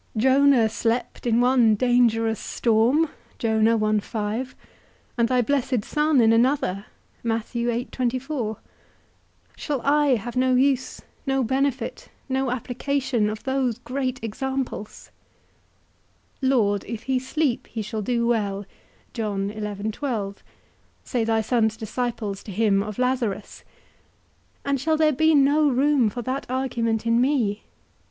[0.17, 3.07] Jonah slept in one dangerous storm,
[3.43, 4.03] and
[5.27, 6.87] thy blessed Son in another;
[9.55, 15.11] shall I have no use, no benefit, no application of those great examples?
[16.41, 18.65] Lord, if he sleep, he shall do well,
[19.13, 23.63] say thy Son's disciples to him of Lazarus;
[24.65, 27.65] and shall there be no room for that argument in me?